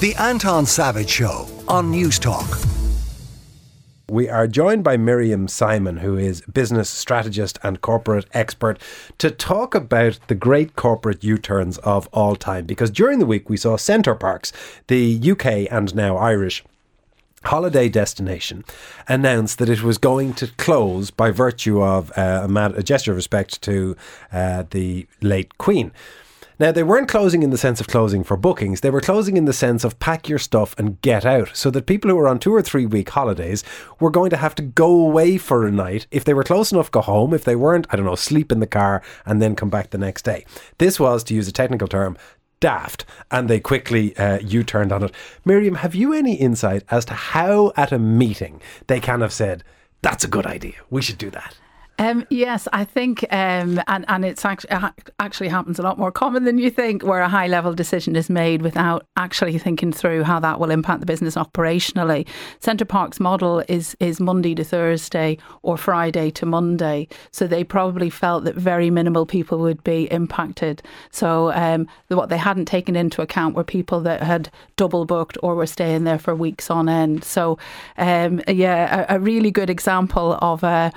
[0.00, 2.66] The Anton Savage Show on Newstalk.
[4.10, 8.78] We are joined by Miriam Simon, who is business strategist and corporate expert,
[9.18, 12.66] to talk about the great corporate U turns of all time.
[12.66, 14.52] Because during the week, we saw Center Parcs,
[14.88, 16.64] the UK and now Irish
[17.44, 18.64] holiday destination
[19.06, 23.12] announced that it was going to close by virtue of uh, a, mad- a, gesture
[23.12, 23.96] of respect to
[24.32, 25.92] uh, the late Queen.
[26.58, 28.80] Now, they weren't closing in the sense of closing for bookings.
[28.80, 31.50] They were closing in the sense of pack your stuff and get out.
[31.54, 33.64] So that people who were on two or three week holidays
[33.98, 36.06] were going to have to go away for a night.
[36.10, 37.34] If they were close enough, go home.
[37.34, 39.98] If they weren't, I don't know, sleep in the car and then come back the
[39.98, 40.46] next day.
[40.78, 42.16] This was, to use a technical term,
[42.60, 45.12] daft and they quickly uh, U turned on it.
[45.44, 49.64] Miriam, have you any insight as to how at a meeting they can have said,
[50.02, 51.58] that's a good idea, we should do that?
[51.98, 54.70] Um, yes, I think, um, and and it's actually
[55.20, 58.28] actually happens a lot more common than you think, where a high level decision is
[58.28, 62.26] made without actually thinking through how that will impact the business operationally.
[62.58, 68.10] Center Parc's model is is Monday to Thursday or Friday to Monday, so they probably
[68.10, 70.82] felt that very minimal people would be impacted.
[71.12, 75.54] So um, what they hadn't taken into account were people that had double booked or
[75.54, 77.22] were staying there for weeks on end.
[77.22, 77.56] So
[77.98, 80.92] um, yeah, a, a, really good example of a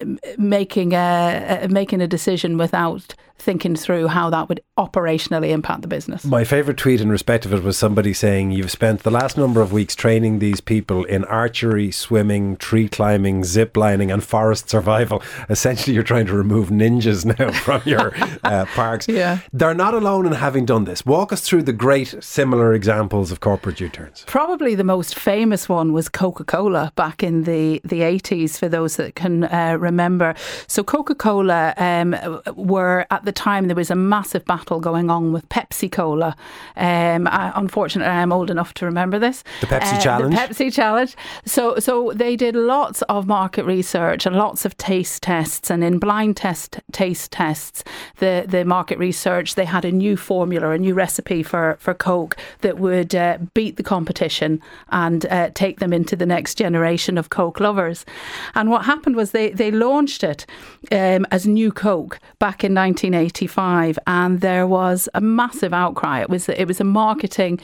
[0.00, 5.88] um, making a, making a decision without thinking through how that would operationally impact the
[5.88, 6.24] business.
[6.24, 9.60] My favourite tweet in respect of it was somebody saying, You've spent the last number
[9.60, 15.22] of weeks training these people in archery, swimming, tree climbing, zip lining, and forest survival.
[15.48, 18.12] Essentially, you're trying to remove ninjas now from your
[18.44, 19.08] uh, parks.
[19.08, 19.38] Yeah.
[19.52, 21.04] They're not alone in having done this.
[21.04, 24.24] Walk us through the great similar examples of corporate U turns.
[24.26, 28.96] Probably the most famous one was Coca Cola back in the, the 80s, for those
[28.96, 30.34] that can uh, remember.
[30.66, 32.16] So, Coca Cola um,
[32.54, 36.34] were at the time there was a massive battle going on with Pepsi Cola.
[36.76, 39.44] Um, I, unfortunately, I'm old enough to remember this.
[39.60, 40.34] The Pepsi uh, Challenge.
[40.34, 41.16] The Pepsi Challenge.
[41.44, 45.98] So, so they did lots of market research and lots of taste tests, and in
[45.98, 47.84] blind test taste tests,
[48.18, 52.36] the the market research they had a new formula, a new recipe for for Coke
[52.60, 57.28] that would uh, beat the competition and uh, take them into the next generation of
[57.30, 58.06] Coke lovers.
[58.54, 60.46] And what happened was they they launched it
[60.92, 63.15] um, as New Coke back in 1980.
[63.16, 66.20] 1985, and there was a massive outcry.
[66.20, 67.60] It was it was a marketing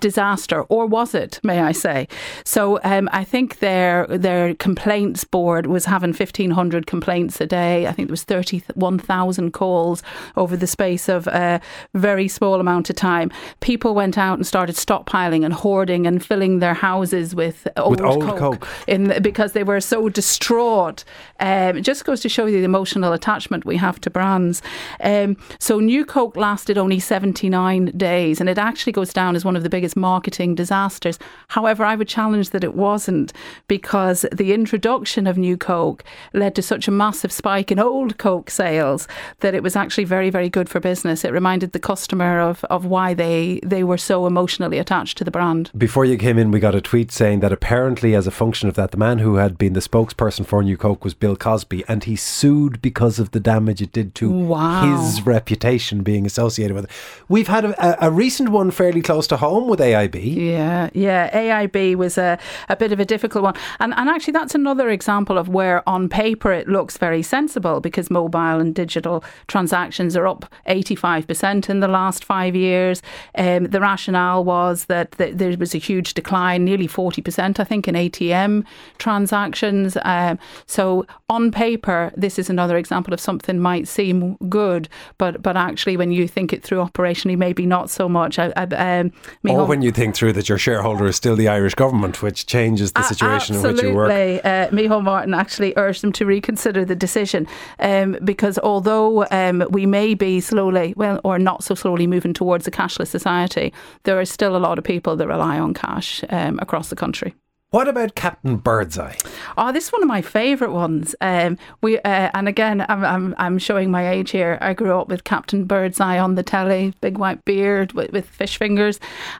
[0.00, 1.40] disaster, or was it?
[1.42, 2.08] May I say?
[2.44, 7.86] So um, I think their their complaints board was having 1,500 complaints a day.
[7.86, 10.02] I think there was 31,000 calls
[10.36, 11.60] over the space of a
[11.94, 13.30] very small amount of time.
[13.60, 18.00] People went out and started stockpiling and hoarding and filling their houses with old, with
[18.00, 18.68] old Coke, Coke.
[18.86, 21.04] In, because they were so distraught.
[21.40, 24.62] Um, it just goes to show you the emotional attachment we have to brands.
[25.00, 29.56] Um, so New Coke lasted only 79 days, and it actually goes down as one
[29.56, 31.18] of the biggest marketing disasters.
[31.48, 33.32] However, I would challenge that it wasn't
[33.66, 38.50] because the introduction of New Coke led to such a massive spike in old Coke
[38.50, 39.08] sales
[39.40, 41.24] that it was actually very, very good for business.
[41.24, 45.30] It reminded the customer of, of why they, they were so emotionally attached to the
[45.30, 45.70] brand.
[45.76, 48.74] Before you came in, we got a tweet saying that apparently, as a function of
[48.74, 52.04] that, the man who had been the spokesperson for New Coke was Bill Cosby, and
[52.04, 56.84] he sued because of the damage it did to wow his reputation being associated with
[56.84, 56.90] it.
[57.28, 60.34] We've had a, a, recent one fairly close to home with AIB.
[60.34, 61.30] Yeah, yeah.
[61.30, 63.54] AIB was a, a bit of a difficult one.
[63.80, 68.10] And, and actually, that's another example of where on paper it looks very sensible because
[68.10, 73.02] mobile and digital transactions are up 85% in the last five years.
[73.34, 77.88] Um, the rationale was that, that, there was a huge decline, nearly 40%, I think,
[77.88, 78.64] in ATM
[78.98, 79.96] transactions.
[80.02, 85.42] Um, so on paper, this is another example of something might seem good good, but
[85.42, 88.38] but actually when you think it through operationally, maybe not so much.
[88.38, 88.64] I, I,
[88.98, 89.12] um,
[89.48, 92.92] or when you think through that your shareholder is still the Irish government, which changes
[92.92, 94.10] the situation in which you work.
[94.10, 97.46] Uh, Micheál Martin actually urged them to reconsider the decision
[97.78, 102.66] um, because although um, we may be slowly, well, or not so slowly moving towards
[102.66, 103.72] a cashless society,
[104.04, 107.34] there are still a lot of people that rely on cash um, across the country.
[107.70, 109.16] What about Captain Birdseye?
[109.58, 111.14] Oh, this is one of my favourite ones.
[111.20, 114.56] Um, we uh, and again, I'm, I'm I'm showing my age here.
[114.62, 118.56] I grew up with Captain Birdseye on the telly, big white beard with, with fish
[118.56, 118.98] fingers,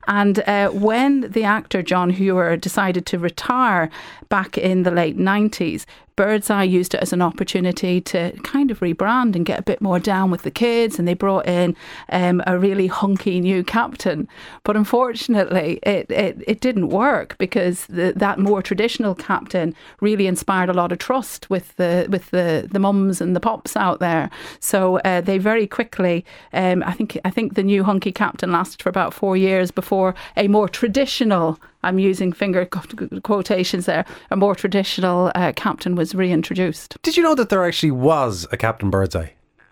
[0.08, 3.88] and uh, when the actor John Hewer decided to retire
[4.28, 5.16] back in the late
[6.18, 9.80] nineties, Birdseye used it as an opportunity to kind of rebrand and get a bit
[9.80, 11.76] more down with the kids, and they brought in
[12.10, 14.28] um, a really hunky new captain.
[14.64, 20.68] But unfortunately, it, it, it didn't work because the, that more traditional captain really inspired
[20.68, 24.30] a lot of trust with the with the, the mums and the pops out there.
[24.60, 28.82] So uh, they very quickly, um, I think I think the new hunky captain lasted
[28.82, 32.66] for about four years before a more traditional I'm using finger
[33.22, 34.04] quotations there.
[34.30, 36.96] A more traditional uh, captain was reintroduced.
[37.02, 39.30] Did you know that there actually was a Captain Birdseye?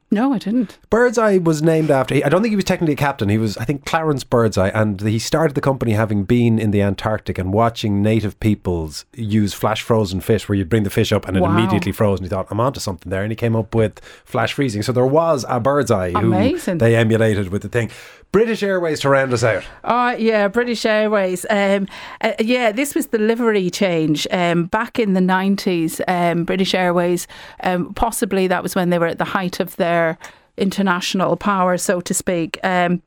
[0.08, 0.78] No, I didn't.
[0.88, 2.14] Birdseye was named after.
[2.14, 3.28] I don't think he was technically a captain.
[3.28, 6.80] He was, I think, Clarence Birdseye, and he started the company having been in the
[6.80, 11.26] Antarctic and watching native peoples use flash frozen fish, where you'd bring the fish up
[11.26, 11.50] and it wow.
[11.50, 12.20] immediately froze.
[12.20, 14.82] And he thought, I'm onto something there, and he came up with flash freezing.
[14.84, 16.74] So there was a Birdseye Amazing.
[16.74, 17.90] who they emulated with the thing.
[18.32, 19.64] British Airways to round us out.
[19.84, 21.46] Oh, yeah, British Airways.
[21.48, 21.88] Um,
[22.20, 24.26] uh, yeah, this was the livery change.
[24.30, 27.26] Um, back in the 90s, um, British Airways,
[27.62, 30.18] um, possibly that was when they were at the height of their
[30.56, 32.58] international power, so to speak.
[32.62, 33.02] Um,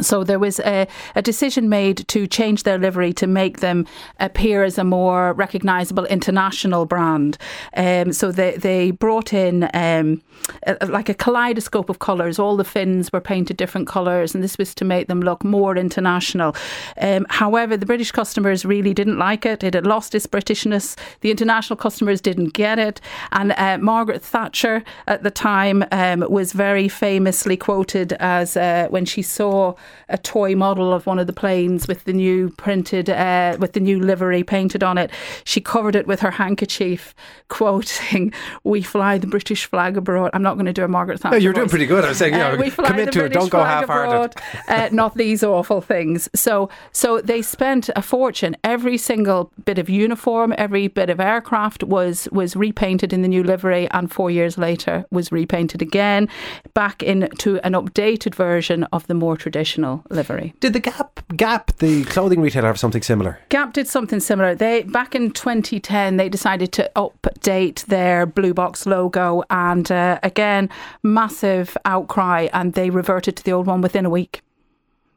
[0.00, 3.86] so there was a, a, decision made to change their livery to make them
[4.18, 7.38] appear as a more recognisable international brand.
[7.76, 10.22] Um, so they they brought in um,
[10.66, 12.38] a, like a kaleidoscope of colours.
[12.38, 15.76] All the fins were painted different colours, and this was to make them look more
[15.76, 16.54] international.
[17.00, 19.62] Um, however, the British customers really didn't like it.
[19.62, 20.96] It had lost its Britishness.
[21.20, 23.00] The international customers didn't get it,
[23.32, 29.04] and uh, Margaret Thatcher at the time um, was very famously quoted as uh, when
[29.04, 29.74] she saw
[30.08, 33.80] a toy model of one of the planes with the new printed, uh, with the
[33.80, 35.10] new livery painted on it.
[35.44, 37.14] She covered it with her handkerchief,
[37.48, 38.32] quoting,
[38.64, 41.36] "We fly the British flag abroad." I'm not going to do a Margaret Thatcher.
[41.36, 41.60] No, you're voice.
[41.60, 42.04] doing pretty good.
[42.04, 43.32] I'm saying, yeah, uh, commit to British it.
[43.32, 44.40] Don't go half-hearted.
[44.68, 46.28] uh, not these awful things.
[46.34, 48.56] So, so they spent a fortune.
[48.64, 53.42] Every single bit of uniform, every bit of aircraft was was repainted in the new
[53.42, 56.28] livery, and four years later was repainted again,
[56.74, 59.77] back into an updated version of the more traditional
[60.10, 60.54] livery.
[60.60, 63.40] Did the Gap Gap the clothing retailer have something similar?
[63.48, 64.54] Gap did something similar.
[64.54, 70.68] They back in 2010 they decided to update their blue box logo and uh, again
[71.02, 74.42] massive outcry and they reverted to the old one within a week.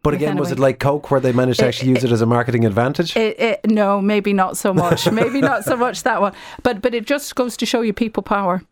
[0.04, 2.22] But again, was it like Coke where they managed to actually it, use it as
[2.22, 3.16] a marketing advantage?
[3.16, 5.10] It, it, no, maybe not so much.
[5.12, 6.34] maybe not so much that one.
[6.64, 8.64] But but it just goes to show you people power.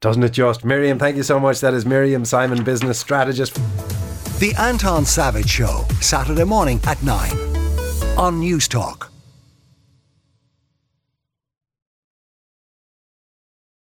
[0.00, 0.62] Doesn't it just?
[0.62, 1.60] Miriam, thank you so much.
[1.60, 3.58] That is Miriam Simon, business strategist.
[4.40, 7.30] The Anton Savage Show, Saturday morning at 9
[8.18, 9.13] on Newstalk.